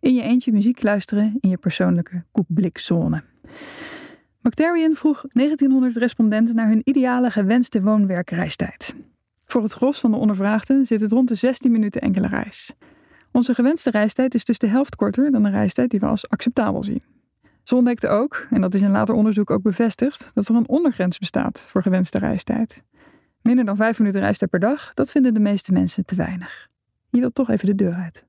In 0.00 0.14
je 0.14 0.22
eentje 0.22 0.52
muziek 0.52 0.82
luisteren 0.82 1.36
in 1.40 1.48
je 1.48 1.56
persoonlijke 1.56 2.24
koekblikzone. 2.32 3.22
McTarian 4.42 4.94
vroeg 4.94 5.24
1900 5.32 5.96
respondenten 5.96 6.54
naar 6.54 6.68
hun 6.68 6.80
ideale 6.84 7.30
gewenste 7.30 7.82
woon-werkreistijd. 7.82 8.94
Voor 9.44 9.62
het 9.62 9.72
gros 9.72 10.00
van 10.00 10.10
de 10.10 10.16
ondervraagden 10.16 10.86
zit 10.86 11.00
het 11.00 11.12
rond 11.12 11.28
de 11.28 11.34
16 11.34 11.72
minuten 11.72 12.00
enkele 12.00 12.26
reis. 12.26 12.74
Onze 13.32 13.54
gewenste 13.54 13.90
reistijd 13.90 14.34
is 14.34 14.44
dus 14.44 14.58
de 14.58 14.66
helft 14.66 14.96
korter 14.96 15.30
dan 15.30 15.42
de 15.42 15.50
reistijd 15.50 15.90
die 15.90 16.00
we 16.00 16.06
als 16.06 16.28
acceptabel 16.28 16.84
zien. 16.84 17.02
Ze 17.62 17.74
ontdekte 17.74 18.08
ook, 18.08 18.46
en 18.50 18.60
dat 18.60 18.74
is 18.74 18.82
in 18.82 18.90
later 18.90 19.14
onderzoek 19.14 19.50
ook 19.50 19.62
bevestigd, 19.62 20.30
dat 20.34 20.48
er 20.48 20.54
een 20.54 20.68
ondergrens 20.68 21.18
bestaat 21.18 21.64
voor 21.68 21.82
gewenste 21.82 22.18
reistijd. 22.18 22.82
Minder 23.42 23.64
dan 23.64 23.76
5 23.76 23.98
minuten 23.98 24.20
reistijd 24.20 24.50
per 24.50 24.60
dag, 24.60 24.94
dat 24.94 25.10
vinden 25.10 25.34
de 25.34 25.40
meeste 25.40 25.72
mensen 25.72 26.04
te 26.04 26.14
weinig. 26.14 26.68
Je 27.10 27.20
wilt 27.20 27.34
toch 27.34 27.50
even 27.50 27.66
de 27.66 27.74
deur 27.74 27.94
uit. 27.94 28.26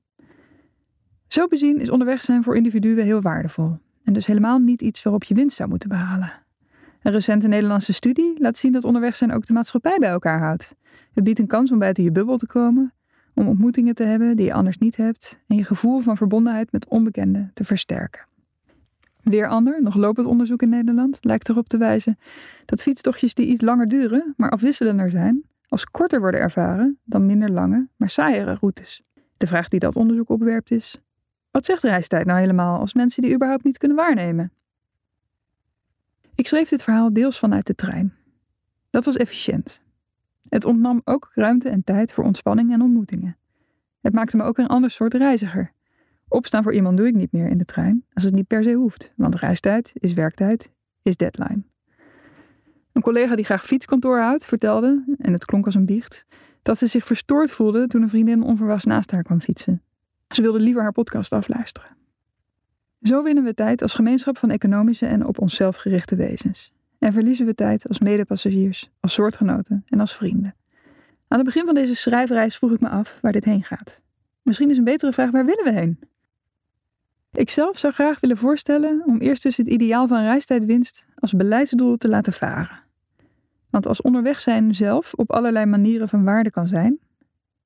Zo 1.28 1.46
bezien 1.46 1.80
is 1.80 1.90
onderweg 1.90 2.22
zijn 2.22 2.42
voor 2.42 2.56
individuen 2.56 3.04
heel 3.04 3.20
waardevol 3.20 3.78
en 4.04 4.12
dus 4.12 4.26
helemaal 4.26 4.58
niet 4.58 4.82
iets 4.82 5.02
waarop 5.02 5.24
je 5.24 5.34
winst 5.34 5.56
zou 5.56 5.68
moeten 5.68 5.88
behalen. 5.88 6.32
Een 7.02 7.12
recente 7.12 7.48
Nederlandse 7.48 7.92
studie 7.92 8.34
laat 8.38 8.56
zien 8.56 8.72
dat 8.72 8.84
onderweg 8.84 9.16
zijn 9.16 9.32
ook 9.32 9.46
de 9.46 9.52
maatschappij 9.52 9.98
bij 9.98 10.08
elkaar 10.08 10.38
houdt. 10.38 10.74
Het 11.12 11.24
biedt 11.24 11.38
een 11.38 11.46
kans 11.46 11.70
om 11.70 11.78
buiten 11.78 12.04
je 12.04 12.12
bubbel 12.12 12.36
te 12.36 12.46
komen, 12.46 12.92
om 13.34 13.48
ontmoetingen 13.48 13.94
te 13.94 14.02
hebben 14.02 14.36
die 14.36 14.46
je 14.46 14.52
anders 14.52 14.78
niet 14.78 14.96
hebt 14.96 15.40
en 15.46 15.56
je 15.56 15.64
gevoel 15.64 16.00
van 16.00 16.16
verbondenheid 16.16 16.72
met 16.72 16.88
onbekenden 16.88 17.50
te 17.54 17.64
versterken. 17.64 18.26
Weer 19.22 19.48
ander, 19.48 19.82
nog 19.82 19.94
lopend 19.94 20.26
onderzoek 20.26 20.62
in 20.62 20.68
Nederland, 20.68 21.24
lijkt 21.24 21.48
erop 21.48 21.68
te 21.68 21.76
wijzen 21.76 22.18
dat 22.64 22.82
fietstochtjes 22.82 23.34
die 23.34 23.46
iets 23.46 23.60
langer 23.60 23.88
duren, 23.88 24.34
maar 24.36 24.50
afwisselender 24.50 25.10
zijn, 25.10 25.44
als 25.68 25.84
korter 25.84 26.20
worden 26.20 26.40
ervaren 26.40 26.98
dan 27.04 27.26
minder 27.26 27.50
lange, 27.50 27.88
maar 27.96 28.10
saaiere 28.10 28.56
routes. 28.60 29.02
De 29.36 29.46
vraag 29.46 29.68
die 29.68 29.80
dat 29.80 29.96
onderzoek 29.96 30.28
opwerpt 30.28 30.70
is: 30.70 31.00
wat 31.54 31.64
zegt 31.64 31.82
reistijd 31.82 32.26
nou 32.26 32.38
helemaal 32.40 32.78
als 32.78 32.94
mensen 32.94 33.22
die 33.22 33.34
überhaupt 33.34 33.64
niet 33.64 33.78
kunnen 33.78 33.96
waarnemen? 33.96 34.52
Ik 36.34 36.48
schreef 36.48 36.68
dit 36.68 36.82
verhaal 36.82 37.12
deels 37.12 37.38
vanuit 37.38 37.66
de 37.66 37.74
trein. 37.74 38.14
Dat 38.90 39.04
was 39.04 39.16
efficiënt. 39.16 39.82
Het 40.48 40.64
ontnam 40.64 41.00
ook 41.04 41.30
ruimte 41.34 41.68
en 41.68 41.84
tijd 41.84 42.12
voor 42.12 42.24
ontspanning 42.24 42.72
en 42.72 42.82
ontmoetingen. 42.82 43.36
Het 44.00 44.12
maakte 44.12 44.36
me 44.36 44.42
ook 44.42 44.58
een 44.58 44.66
ander 44.66 44.90
soort 44.90 45.14
reiziger. 45.14 45.72
Opstaan 46.28 46.62
voor 46.62 46.74
iemand 46.74 46.96
doe 46.96 47.06
ik 47.06 47.14
niet 47.14 47.32
meer 47.32 47.46
in 47.46 47.58
de 47.58 47.64
trein, 47.64 48.04
als 48.12 48.24
het 48.24 48.34
niet 48.34 48.46
per 48.46 48.62
se 48.62 48.72
hoeft, 48.72 49.12
want 49.16 49.34
reistijd 49.34 49.92
is 49.94 50.12
werktijd, 50.12 50.70
is 51.02 51.16
deadline. 51.16 51.62
Een 52.92 53.02
collega 53.02 53.34
die 53.34 53.44
graag 53.44 53.64
fietskantoor 53.64 54.18
houdt, 54.18 54.46
vertelde, 54.46 55.16
en 55.18 55.32
het 55.32 55.44
klonk 55.44 55.64
als 55.64 55.74
een 55.74 55.86
biecht, 55.86 56.24
dat 56.62 56.78
ze 56.78 56.86
zich 56.86 57.04
verstoord 57.04 57.50
voelde 57.50 57.86
toen 57.86 58.02
een 58.02 58.08
vriendin 58.08 58.42
onverwachts 58.42 58.84
naast 58.84 59.10
haar 59.10 59.22
kwam 59.22 59.40
fietsen. 59.40 59.82
Ze 60.28 60.42
wilde 60.42 60.60
liever 60.60 60.82
haar 60.82 60.92
podcast 60.92 61.32
afluisteren. 61.32 61.96
Zo 63.02 63.22
winnen 63.22 63.44
we 63.44 63.54
tijd 63.54 63.82
als 63.82 63.94
gemeenschap 63.94 64.38
van 64.38 64.50
economische 64.50 65.06
en 65.06 65.26
op 65.26 65.40
onszelf 65.40 65.76
gerichte 65.76 66.16
wezens. 66.16 66.72
En 66.98 67.12
verliezen 67.12 67.46
we 67.46 67.54
tijd 67.54 67.88
als 67.88 67.98
medepassagiers, 67.98 68.90
als 69.00 69.12
soortgenoten 69.12 69.84
en 69.88 70.00
als 70.00 70.16
vrienden. 70.16 70.54
Aan 71.28 71.38
het 71.38 71.46
begin 71.46 71.64
van 71.64 71.74
deze 71.74 71.96
schrijfreis 71.96 72.56
vroeg 72.56 72.72
ik 72.72 72.80
me 72.80 72.88
af 72.88 73.18
waar 73.22 73.32
dit 73.32 73.44
heen 73.44 73.64
gaat. 73.64 74.02
Misschien 74.42 74.70
is 74.70 74.76
een 74.76 74.84
betere 74.84 75.12
vraag: 75.12 75.30
waar 75.30 75.44
willen 75.44 75.64
we 75.64 75.72
heen? 75.72 75.98
Ik 77.32 77.50
zelf 77.50 77.78
zou 77.78 77.92
graag 77.92 78.20
willen 78.20 78.36
voorstellen 78.36 79.02
om 79.06 79.20
eerst 79.20 79.42
dus 79.42 79.56
het 79.56 79.66
ideaal 79.66 80.08
van 80.08 80.22
reistijdwinst 80.22 81.06
als 81.14 81.32
beleidsdoel 81.32 81.96
te 81.96 82.08
laten 82.08 82.32
varen. 82.32 82.82
Want 83.70 83.86
als 83.86 84.02
onderweg 84.02 84.40
zijn 84.40 84.74
zelf 84.74 85.14
op 85.14 85.32
allerlei 85.32 85.66
manieren 85.66 86.08
van 86.08 86.24
waarde 86.24 86.50
kan 86.50 86.66
zijn, 86.66 86.98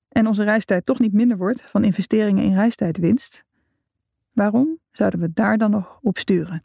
en 0.09 0.27
onze 0.27 0.45
reistijd 0.45 0.87
toch 0.87 0.99
niet 0.99 1.13
minder 1.13 1.37
wordt 1.37 1.63
van 1.63 1.85
investeringen 1.85 2.45
in 2.45 2.55
reistijdwinst, 2.55 3.45
waarom 4.33 4.79
zouden 4.91 5.21
we 5.21 5.31
daar 5.35 5.59
dan 5.59 5.71
nog 5.71 5.99
op 6.03 6.19
sturen? 6.19 6.63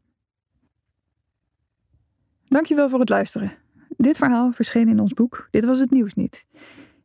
Dankjewel 2.43 2.89
voor 2.89 3.00
het 3.00 3.09
luisteren. 3.09 3.53
Dit 3.97 4.17
verhaal 4.17 4.51
verscheen 4.51 4.88
in 4.88 5.00
ons 5.00 5.13
boek 5.13 5.47
Dit 5.51 5.65
was 5.65 5.79
het 5.79 5.91
nieuws 5.91 6.13
niet. 6.13 6.45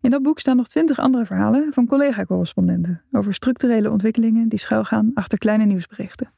In 0.01 0.11
dat 0.11 0.23
boek 0.23 0.39
staan 0.39 0.57
nog 0.57 0.69
twintig 0.69 0.99
andere 0.99 1.27
verhalen 1.27 1.73
van 1.73 1.87
collega-correspondenten 1.87 3.03
over 3.13 3.35
structurele 3.35 3.91
ontwikkelingen 3.91 4.49
die 4.49 4.59
schuilgaan 4.59 5.11
achter 5.15 5.39
kleine 5.39 5.65
nieuwsberichten. 5.65 6.33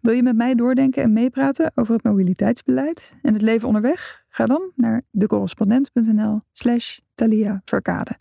Wil 0.00 0.14
je 0.14 0.22
met 0.22 0.36
mij 0.36 0.54
doordenken 0.54 1.02
en 1.02 1.12
meepraten 1.12 1.72
over 1.74 1.94
het 1.94 2.04
mobiliteitsbeleid 2.04 3.18
en 3.22 3.32
het 3.32 3.42
leven 3.42 3.68
onderweg? 3.68 4.24
Ga 4.28 4.46
dan 4.46 4.72
naar 4.74 5.02
decorrespondent.nl 5.10 6.40
slash 6.52 6.98
Thalia 7.14 7.62
Verkade. 7.64 8.19